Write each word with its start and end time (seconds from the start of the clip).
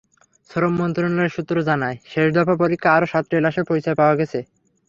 শ্রম 0.49 0.73
মন্ত্রণালয় 0.79 1.33
সূত্র 1.35 1.55
জানায়, 1.69 1.97
শেষ 2.11 2.27
দফার 2.35 2.57
পরীক্ষায় 2.63 2.95
আরও 2.97 3.07
সাতটি 3.11 3.35
লাশের 3.45 3.65
পরিচয় 3.69 3.97
পাওয়া 3.99 4.15
গেছে। 4.19 4.39